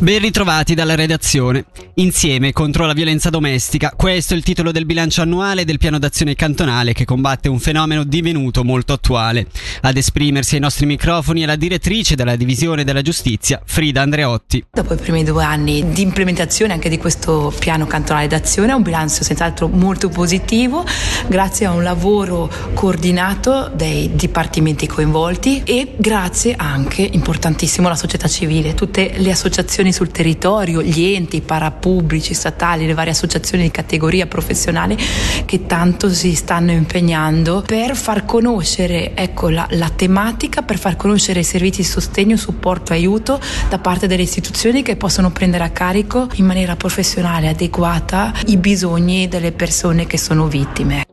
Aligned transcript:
Ben 0.00 0.18
ritrovati 0.18 0.72
dalla 0.74 0.94
redazione. 0.94 1.66
Insieme 1.96 2.54
contro 2.54 2.86
la 2.86 2.94
violenza 2.94 3.28
domestica, 3.28 3.92
questo 3.94 4.32
è 4.32 4.36
il 4.38 4.42
titolo 4.42 4.72
del 4.72 4.86
bilancio 4.86 5.20
annuale 5.20 5.66
del 5.66 5.76
piano 5.76 5.98
d'azione 5.98 6.34
cantonale 6.34 6.94
che 6.94 7.04
combatte 7.04 7.50
un 7.50 7.58
fenomeno 7.58 8.04
divenuto 8.04 8.64
molto 8.64 8.94
attuale. 8.94 9.48
Ad 9.82 9.98
esprimersi 9.98 10.54
ai 10.54 10.62
nostri 10.62 10.86
microfoni 10.86 11.42
è 11.42 11.46
la 11.46 11.56
direttrice 11.56 12.14
della 12.14 12.36
divisione 12.36 12.82
della 12.82 13.02
giustizia, 13.02 13.60
Frida 13.62 14.00
Andreotti. 14.00 14.64
Dopo 14.72 14.94
i 14.94 14.96
primi 14.96 15.22
due 15.22 15.44
anni 15.44 15.92
di 15.92 16.00
implementazione 16.00 16.72
anche 16.72 16.88
di 16.88 16.96
questo 16.96 17.52
piano 17.58 17.86
cantonale 17.86 18.26
d'azione, 18.26 18.72
è 18.72 18.74
un 18.74 18.82
bilancio 18.82 19.22
senz'altro 19.22 19.68
molto 19.68 20.08
positivo, 20.08 20.82
grazie 21.26 21.66
a 21.66 21.72
un 21.72 21.82
lavoro 21.82 22.50
coordinato 22.72 23.70
dei 23.74 24.14
dipartimenti 24.14 24.86
coinvolti 24.86 25.60
e 25.64 25.92
grazie 25.98 26.54
anche, 26.56 27.02
importantissimo, 27.02 27.86
alla 27.86 27.96
società 27.96 28.26
civile, 28.26 28.72
tutte 28.72 29.12
le 29.16 29.30
associazioni 29.30 29.89
sul 29.92 30.10
territorio, 30.10 30.82
gli 30.82 31.14
enti 31.14 31.40
parapubblici, 31.40 32.34
statali, 32.34 32.86
le 32.86 32.94
varie 32.94 33.12
associazioni 33.12 33.64
di 33.64 33.70
categoria 33.70 34.26
professionale 34.26 34.96
che 35.44 35.66
tanto 35.66 36.10
si 36.10 36.34
stanno 36.34 36.70
impegnando 36.72 37.62
per 37.66 37.96
far 37.96 38.24
conoscere 38.24 39.14
ecco, 39.14 39.48
la, 39.48 39.66
la 39.70 39.90
tematica, 39.90 40.62
per 40.62 40.78
far 40.78 40.96
conoscere 40.96 41.40
i 41.40 41.44
servizi 41.44 41.82
di 41.82 41.86
sostegno, 41.86 42.36
supporto, 42.36 42.92
aiuto 42.92 43.40
da 43.68 43.78
parte 43.78 44.06
delle 44.06 44.22
istituzioni 44.22 44.82
che 44.82 44.96
possono 44.96 45.30
prendere 45.30 45.64
a 45.64 45.70
carico 45.70 46.28
in 46.34 46.46
maniera 46.46 46.76
professionale 46.76 47.48
adeguata 47.48 48.32
i 48.46 48.56
bisogni 48.56 49.28
delle 49.28 49.52
persone 49.52 50.06
che 50.06 50.18
sono 50.18 50.46
vittime. 50.46 51.09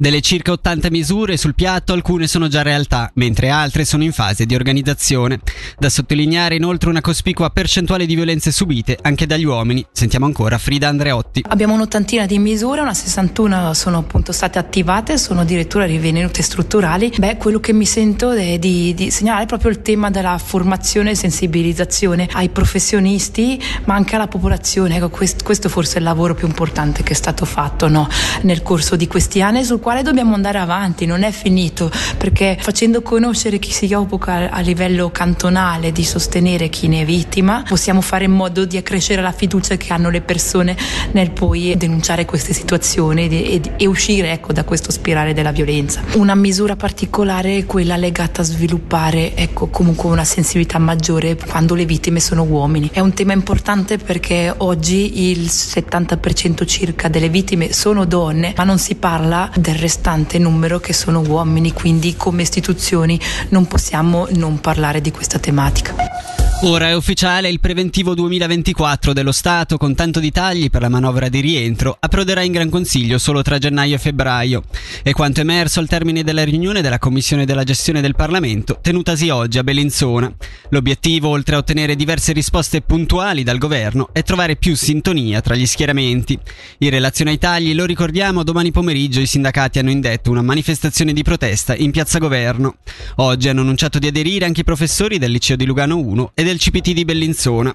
Delle 0.00 0.20
circa 0.20 0.52
80 0.52 0.90
misure 0.90 1.36
sul 1.36 1.56
piatto 1.56 1.92
alcune 1.92 2.28
sono 2.28 2.46
già 2.46 2.62
realtà, 2.62 3.10
mentre 3.14 3.48
altre 3.48 3.84
sono 3.84 4.04
in 4.04 4.12
fase 4.12 4.46
di 4.46 4.54
organizzazione. 4.54 5.40
Da 5.76 5.88
sottolineare 5.88 6.54
inoltre 6.54 6.88
una 6.88 7.00
cospicua 7.00 7.50
percentuale 7.50 8.06
di 8.06 8.14
violenze 8.14 8.52
subite 8.52 8.96
anche 9.02 9.26
dagli 9.26 9.42
uomini. 9.42 9.84
Sentiamo 9.90 10.26
ancora 10.26 10.56
Frida 10.56 10.86
Andreotti. 10.86 11.42
Abbiamo 11.48 11.74
un'ottantina 11.74 12.26
di 12.26 12.38
misure, 12.38 12.80
una 12.80 12.94
61 12.94 13.74
sono 13.74 13.98
appunto 13.98 14.30
state 14.30 14.60
attivate, 14.60 15.18
sono 15.18 15.40
addirittura 15.40 15.84
rivenute 15.84 16.42
strutturali. 16.42 17.12
Beh, 17.18 17.36
quello 17.36 17.58
che 17.58 17.72
mi 17.72 17.84
sento 17.84 18.30
è 18.30 18.56
di, 18.56 18.94
di 18.94 19.10
segnalare 19.10 19.46
proprio 19.46 19.72
il 19.72 19.82
tema 19.82 20.10
della 20.10 20.38
formazione 20.38 21.10
e 21.10 21.14
sensibilizzazione 21.16 22.28
ai 22.34 22.50
professionisti, 22.50 23.60
ma 23.86 23.96
anche 23.96 24.14
alla 24.14 24.28
popolazione. 24.28 24.94
Ecco, 24.94 25.08
questo, 25.08 25.42
questo 25.42 25.68
forse 25.68 25.94
è 25.94 25.98
il 25.98 26.04
lavoro 26.04 26.36
più 26.36 26.46
importante 26.46 27.02
che 27.02 27.14
è 27.14 27.16
stato 27.16 27.44
fatto 27.44 27.88
no? 27.88 28.08
nel 28.42 28.62
corso 28.62 28.94
di 28.94 29.08
questi 29.08 29.42
anni 29.42 29.64
sul 29.64 29.86
quale 29.88 30.02
dobbiamo 30.02 30.34
andare 30.34 30.58
avanti, 30.58 31.06
non 31.06 31.22
è 31.22 31.30
finito, 31.30 31.90
perché 32.18 32.58
facendo 32.60 33.00
conoscere 33.00 33.58
chi 33.58 33.72
si 33.72 33.90
occupa 33.94 34.50
a 34.50 34.60
livello 34.60 35.10
cantonale 35.10 35.92
di 35.92 36.04
sostenere 36.04 36.68
chi 36.68 36.88
ne 36.88 37.00
è 37.00 37.04
vittima, 37.06 37.64
possiamo 37.66 38.02
fare 38.02 38.24
in 38.26 38.32
modo 38.32 38.66
di 38.66 38.76
accrescere 38.76 39.22
la 39.22 39.32
fiducia 39.32 39.78
che 39.78 39.90
hanno 39.94 40.10
le 40.10 40.20
persone 40.20 40.76
nel 41.12 41.30
poi 41.30 41.74
denunciare 41.78 42.26
queste 42.26 42.52
situazioni 42.52 43.28
e, 43.30 43.62
e, 43.78 43.86
uscire 43.86 44.30
ecco, 44.30 44.52
da 44.52 44.62
questo 44.62 44.92
spirale 44.92 45.32
della 45.32 45.52
violenza. 45.52 46.02
Una 46.16 46.34
misura 46.34 46.76
particolare 46.76 47.56
è 47.56 47.64
quella 47.64 47.96
legata 47.96 48.42
a 48.42 48.44
sviluppare 48.44 49.34
ecco, 49.36 49.68
comunque 49.68 50.10
una 50.10 50.24
sensibilità 50.24 50.78
maggiore 50.78 51.34
quando 51.34 51.74
le 51.74 51.86
vittime 51.86 52.20
sono 52.20 52.42
uomini. 52.42 52.90
È 52.92 53.00
un 53.00 53.14
tema 53.14 53.32
importante 53.32 53.96
perché 53.96 54.52
oggi 54.54 55.30
il 55.30 55.46
70% 55.46 56.66
circa 56.66 57.08
delle 57.08 57.30
vittime 57.30 57.72
sono 57.72 58.04
donne, 58.04 58.52
ma 58.54 58.64
non 58.64 58.76
si 58.76 58.94
parla 58.94 59.50
del 59.54 59.76
restante 59.78 60.38
numero 60.38 60.80
che 60.80 60.92
sono 60.92 61.20
uomini, 61.20 61.72
quindi 61.72 62.16
come 62.16 62.42
istituzioni 62.42 63.18
non 63.50 63.66
possiamo 63.66 64.26
non 64.32 64.60
parlare 64.60 65.00
di 65.00 65.10
questa 65.10 65.38
tematica. 65.38 66.47
Ora 66.62 66.88
è 66.88 66.94
ufficiale 66.96 67.48
il 67.48 67.60
preventivo 67.60 68.14
2024 68.14 69.12
dello 69.12 69.30
Stato 69.30 69.76
con 69.76 69.94
tanto 69.94 70.18
di 70.18 70.32
tagli 70.32 70.70
per 70.70 70.80
la 70.80 70.88
manovra 70.88 71.28
di 71.28 71.38
rientro 71.38 71.96
approderà 72.00 72.42
in 72.42 72.50
Gran 72.50 72.68
Consiglio 72.68 73.18
solo 73.18 73.42
tra 73.42 73.58
gennaio 73.58 73.94
e 73.94 73.98
febbraio. 73.98 74.64
È 75.04 75.12
quanto 75.12 75.40
emerso 75.40 75.78
al 75.78 75.86
termine 75.86 76.24
della 76.24 76.42
riunione 76.42 76.82
della 76.82 76.98
Commissione 76.98 77.46
della 77.46 77.62
gestione 77.62 78.00
del 78.00 78.16
Parlamento 78.16 78.80
tenutasi 78.82 79.28
oggi 79.28 79.58
a 79.58 79.62
Bellinzona. 79.62 80.34
L'obiettivo, 80.70 81.28
oltre 81.28 81.54
a 81.54 81.58
ottenere 81.58 81.94
diverse 81.94 82.32
risposte 82.32 82.80
puntuali 82.80 83.44
dal 83.44 83.58
governo, 83.58 84.08
è 84.12 84.24
trovare 84.24 84.56
più 84.56 84.74
sintonia 84.74 85.40
tra 85.40 85.54
gli 85.54 85.64
schieramenti. 85.64 86.36
In 86.78 86.90
relazione 86.90 87.30
ai 87.30 87.38
tagli, 87.38 87.72
lo 87.72 87.84
ricordiamo, 87.84 88.42
domani 88.42 88.72
pomeriggio 88.72 89.20
i 89.20 89.26
sindacati 89.26 89.78
hanno 89.78 89.92
indetto 89.92 90.32
una 90.32 90.42
manifestazione 90.42 91.12
di 91.12 91.22
protesta 91.22 91.76
in 91.76 91.92
Piazza 91.92 92.18
Governo. 92.18 92.78
Oggi 93.16 93.48
hanno 93.48 93.60
annunciato 93.60 94.00
di 94.00 94.08
aderire 94.08 94.44
anche 94.44 94.62
i 94.62 94.64
professori 94.64 95.18
del 95.18 95.30
liceo 95.30 95.54
di 95.54 95.64
Lugano 95.64 95.98
1 95.98 96.32
e 96.34 96.46
del 96.48 96.58
CPT 96.58 96.92
di 96.92 97.04
Bellinzona. 97.04 97.74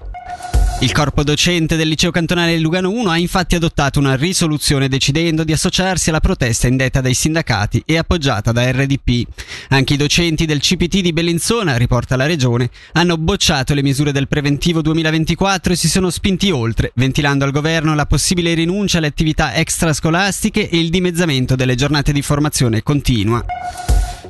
Il 0.80 0.90
corpo 0.90 1.22
docente 1.22 1.76
del 1.76 1.86
liceo 1.86 2.10
cantonale 2.10 2.58
Lugano 2.58 2.90
1 2.90 3.08
ha 3.08 3.16
infatti 3.16 3.54
adottato 3.54 4.00
una 4.00 4.16
risoluzione 4.16 4.88
decidendo 4.88 5.44
di 5.44 5.52
associarsi 5.52 6.08
alla 6.08 6.18
protesta 6.18 6.66
indetta 6.66 7.00
dai 7.00 7.14
sindacati 7.14 7.84
e 7.86 7.96
appoggiata 7.96 8.50
da 8.50 8.68
RDP. 8.68 9.28
Anche 9.68 9.94
i 9.94 9.96
docenti 9.96 10.44
del 10.44 10.58
CPT 10.58 11.02
di 11.02 11.12
Bellinzona, 11.12 11.76
riporta 11.76 12.16
la 12.16 12.26
regione, 12.26 12.68
hanno 12.94 13.16
bocciato 13.16 13.74
le 13.74 13.82
misure 13.82 14.10
del 14.10 14.26
preventivo 14.26 14.82
2024 14.82 15.72
e 15.72 15.76
si 15.76 15.88
sono 15.88 16.10
spinti 16.10 16.50
oltre, 16.50 16.90
ventilando 16.96 17.44
al 17.44 17.52
governo 17.52 17.94
la 17.94 18.06
possibile 18.06 18.54
rinuncia 18.54 18.98
alle 18.98 19.06
attività 19.06 19.54
extrascolastiche 19.54 20.68
e 20.68 20.80
il 20.80 20.90
dimezzamento 20.90 21.54
delle 21.54 21.76
giornate 21.76 22.12
di 22.12 22.22
formazione 22.22 22.82
continua. 22.82 23.44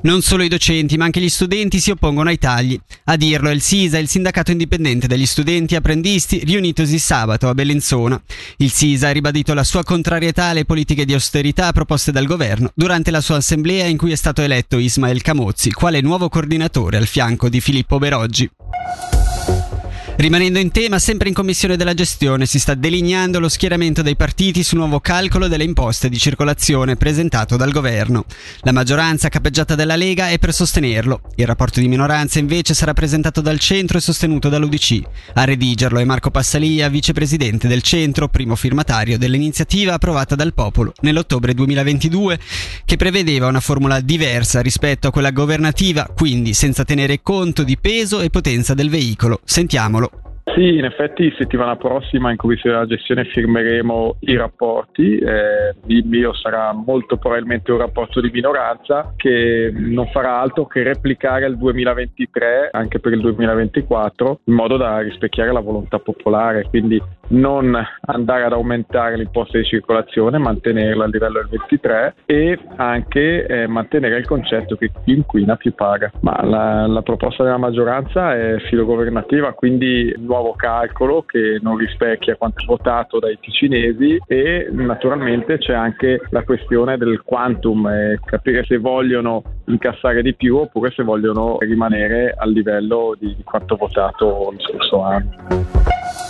Non 0.05 0.21
solo 0.21 0.43
i 0.43 0.49
docenti, 0.49 0.99
ma 0.99 1.07
anche 1.07 1.19
gli 1.19 1.31
studenti 1.31 1.81
si 1.81 1.91
oppongono 1.91 2.29
ai 2.29 2.37
tagli. 2.37 2.79
A 3.05 3.17
dirlo 3.17 3.49
è 3.49 3.55
il 3.55 3.63
SISA, 3.63 3.97
il 3.97 4.07
sindacato 4.07 4.51
indipendente 4.51 5.07
degli 5.07 5.25
studenti 5.25 5.77
apprendisti, 5.77 6.43
riunitosi 6.45 6.99
sabato 6.99 7.49
a 7.49 7.55
Bellinzona. 7.55 8.21
Il 8.59 8.71
SISA 8.71 9.09
ha 9.09 9.13
ribadito 9.13 9.55
la 9.55 9.65
sua 9.65 9.83
contrarietà 9.83 10.45
alle 10.45 10.67
politiche 10.67 11.07
di 11.07 11.15
austerità 11.15 11.73
proposte 11.73 12.13
dal 12.13 12.27
governo 12.27 12.71
durante 12.75 13.11
la 13.11 13.23
sua 13.23 13.37
assemblea 13.37 13.87
in 13.87 13.97
cui 13.97 14.13
è 14.13 14.17
stato 14.17 14.43
eletto 14.43 14.77
Ismael 14.77 15.23
Camozzi, 15.23 15.73
quale 15.73 16.03
nuovo 16.03 16.29
coordinatore 16.29 16.99
al 16.99 17.07
fianco 17.07 17.49
di 17.49 17.63
Filippo 17.63 17.97
Beroggi. 17.97 18.51
Rimanendo 20.17 20.61
in 20.61 20.71
tema, 20.71 21.01
sempre 21.01 21.27
in 21.29 21.35
commissione 21.35 21.77
della 21.77 21.93
gestione 21.93 22.47
si 22.47 22.61
sta 22.61 22.75
delineando 22.75 23.41
lo 23.41 23.49
schieramento 23.49 24.01
dei 24.01 24.15
partiti 24.15 24.63
sul 24.63 24.79
nuovo 24.79 25.01
calcolo 25.01 25.49
delle 25.49 25.65
imposte 25.65 26.09
di 26.09 26.19
circolazione 26.19 26.95
presentato 26.95 27.57
dal 27.57 27.73
governo. 27.73 28.25
La 28.61 28.71
maggioranza 28.71 29.29
capeggiata 29.29 29.75
dalla 29.75 29.97
Lega 29.97 30.29
è 30.29 30.39
per 30.39 30.55
sostenerlo. 30.55 31.21
Il 31.35 31.47
rapporto 31.47 31.81
di 31.81 31.89
minoranza 31.89 32.39
invece 32.39 32.75
sarà 32.75 32.93
presentato 32.93 33.41
dal 33.41 33.59
centro 33.59 33.99
e 33.99 34.01
sostenuto 34.01 34.49
dall'UDC. 34.49 35.03
A 35.35 35.45
redigerlo 35.45 35.99
è 35.99 36.05
Marco 36.05 36.31
Passalia, 36.31 36.89
vicepresidente 36.89 37.67
del 37.67 37.83
centro, 37.83 38.29
primo 38.29 38.55
firmatario 38.55 39.19
dell'iniziativa 39.19 39.95
approvata 39.95 40.37
dal 40.37 40.55
popolo 40.55 40.93
nell'ottobre 41.01 41.55
2022, 41.55 42.39
che 42.85 42.97
prevedeva 42.97 43.49
una 43.49 43.61
formula 43.61 44.01
diversa 44.01 44.61
rispetto 44.61 45.09
a 45.09 45.11
quella 45.11 45.33
governativa, 45.33 46.09
quindi 46.15 46.55
senza 46.55 46.85
tenere 46.85 47.21
conto 47.21 47.65
di 47.65 47.77
peso 47.77 48.21
e 48.21 48.31
potenza 48.31 48.75
del 48.75 48.89
veicolo. 48.89 49.41
Sentiamolo. 49.45 50.04
Sì, 50.53 50.77
in 50.77 50.85
effetti 50.85 51.35
settimana 51.39 51.75
prossima 51.77 52.31
in 52.31 52.37
Commissione 52.37 52.77
della 52.77 52.87
Gestione 52.87 53.25
firmeremo 53.25 54.17
i 54.21 54.37
rapporti, 54.37 55.17
eh, 55.17 55.75
il 55.87 56.07
mio 56.07 56.35
sarà 56.35 56.71
molto 56.73 57.17
probabilmente 57.17 57.73
un 57.73 57.79
rapporto 57.79 58.21
di 58.21 58.31
minoranza 58.31 59.15
che 59.17 59.73
non 59.75 60.07
farà 60.09 60.39
altro 60.39 60.67
che 60.67 60.83
replicare 60.83 61.47
il 61.47 61.57
2023 61.57 62.69
anche 62.73 63.01
per 63.01 63.15
il 63.15 63.21
2024 63.23 64.41
in 64.45 64.55
modo 64.55 64.77
da 64.77 64.99
rispecchiare 64.99 65.51
la 65.51 65.61
volontà 65.61 65.99
popolare, 65.99 66.67
quindi 66.69 67.03
non 67.29 67.77
andare 68.03 68.45
ad 68.45 68.53
aumentare 68.53 69.17
l'imposta 69.17 69.59
di 69.59 69.65
circolazione, 69.65 70.39
mantenerla 70.39 71.05
a 71.05 71.09
livello 71.09 71.39
del 71.41 71.49
23 71.51 72.15
e 72.27 72.59
anche 72.77 73.47
eh, 73.47 73.67
mantenere 73.67 74.19
il 74.19 74.27
concetto 74.27 74.77
che 74.77 74.91
chi 75.05 75.13
inquina 75.13 75.57
più 75.57 75.75
paga. 75.75 76.11
Ma 76.21 76.45
la, 76.45 76.87
la 76.87 77.03
proposta 77.03 77.43
della 77.43 77.59
maggioranza 77.59 78.35
è 78.35 78.59
filogovernativa, 78.69 79.53
quindi 79.53 80.15
nuovo 80.19 80.55
calcolo 80.55 81.23
che 81.23 81.59
non 81.61 81.77
rispecchia 81.77 82.37
quanto 82.37 82.65
votato 82.67 83.19
dai 83.19 83.39
ticinesi 83.41 84.19
e 84.27 84.69
naturalmente 84.71 85.59
c'è 85.59 85.73
anche 85.73 86.21
la 86.31 86.43
questione 86.43 86.97
del 86.97 87.23
quantum 87.23 87.87
e 87.89 88.19
capire 88.25 88.65
se 88.65 88.79
vogliono 88.79 89.43
incassare 89.67 90.23
di 90.23 90.35
più 90.35 90.57
oppure 90.57 90.91
se 90.91 91.03
vogliono 91.03 91.59
rimanere 91.61 92.35
al 92.37 92.51
livello 92.51 93.17
di 93.19 93.37
quanto 93.45 93.77
votato 93.77 94.51
lo 94.53 94.61
scorso 94.61 95.03
anno. 95.03 95.84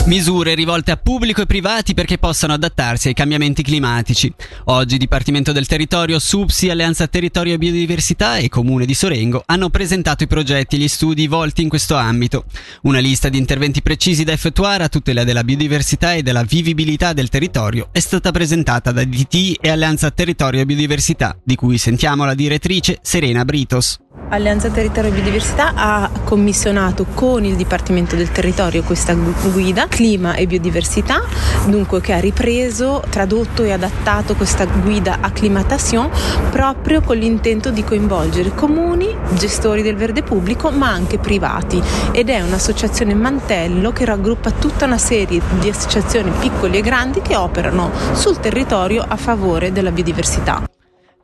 Misure 0.06 0.54
rivolte 0.54 0.90
a 0.90 0.98
pubblico 0.98 1.40
e 1.40 1.46
privati 1.46 1.94
perché 1.94 2.18
possano 2.18 2.52
adattarsi 2.52 3.08
ai 3.08 3.14
cambiamenti 3.14 3.62
climatici. 3.62 4.30
Oggi 4.64 4.98
Dipartimento 4.98 5.50
del 5.50 5.66
Territorio, 5.66 6.18
SUPSI, 6.18 6.68
Alleanza 6.68 7.06
Territorio 7.06 7.54
e 7.54 7.58
Biodiversità 7.58 8.36
e 8.36 8.50
Comune 8.50 8.84
di 8.84 8.92
Sorengo 8.92 9.42
hanno 9.46 9.70
presentato 9.70 10.22
i 10.22 10.26
progetti 10.26 10.76
e 10.76 10.78
gli 10.80 10.88
studi 10.88 11.26
volti 11.26 11.62
in 11.62 11.70
questo 11.70 11.96
ambito. 11.96 12.44
Una 12.82 12.98
lista 12.98 13.30
di 13.30 13.38
interventi 13.38 13.80
precisi 13.80 14.24
da 14.24 14.32
effettuare 14.32 14.84
a 14.84 14.88
tutela 14.90 15.24
della 15.24 15.42
biodiversità 15.42 16.12
e 16.12 16.22
della 16.22 16.42
vivibilità 16.42 17.14
del 17.14 17.30
territorio 17.30 17.88
è 17.90 18.00
stata 18.00 18.30
presentata 18.30 18.92
da 18.92 19.04
DT 19.04 19.56
e 19.58 19.70
Alleanza 19.70 20.10
Territorio 20.10 20.60
e 20.60 20.66
Biodiversità, 20.66 21.34
di 21.42 21.54
cui 21.54 21.78
sentiamo 21.78 22.26
la 22.26 22.34
direttrice 22.34 22.98
Serena 23.00 23.46
Britos. 23.46 24.03
Alleanza 24.34 24.68
Territorio 24.68 25.10
e 25.10 25.12
Biodiversità 25.12 25.74
ha 25.76 26.10
commissionato 26.24 27.06
con 27.14 27.44
il 27.44 27.54
Dipartimento 27.54 28.16
del 28.16 28.32
Territorio 28.32 28.82
questa 28.82 29.14
guida 29.14 29.86
Clima 29.86 30.34
e 30.34 30.48
Biodiversità, 30.48 31.22
dunque 31.66 32.00
che 32.00 32.14
ha 32.14 32.18
ripreso, 32.18 33.00
tradotto 33.10 33.62
e 33.62 33.70
adattato 33.70 34.34
questa 34.34 34.64
guida 34.64 35.18
Acclimatation 35.20 36.10
proprio 36.50 37.00
con 37.00 37.16
l'intento 37.16 37.70
di 37.70 37.84
coinvolgere 37.84 38.52
comuni, 38.54 39.14
gestori 39.34 39.82
del 39.82 39.94
verde 39.94 40.24
pubblico, 40.24 40.70
ma 40.70 40.90
anche 40.90 41.18
privati 41.18 41.80
ed 42.10 42.28
è 42.28 42.40
un'associazione 42.40 43.14
mantello 43.14 43.92
che 43.92 44.04
raggruppa 44.04 44.50
tutta 44.50 44.86
una 44.86 44.98
serie 44.98 45.40
di 45.60 45.68
associazioni 45.68 46.32
piccole 46.40 46.78
e 46.78 46.80
grandi 46.80 47.22
che 47.22 47.36
operano 47.36 47.92
sul 48.14 48.40
territorio 48.40 49.04
a 49.06 49.16
favore 49.16 49.70
della 49.70 49.92
biodiversità. 49.92 50.64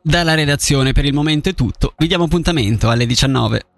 Dalla 0.03 0.33
redazione 0.33 0.93
per 0.93 1.05
il 1.05 1.13
momento 1.13 1.49
è 1.49 1.53
tutto, 1.53 1.93
vi 1.97 2.07
diamo 2.07 2.23
appuntamento 2.23 2.89
alle 2.89 3.05
19. 3.05 3.70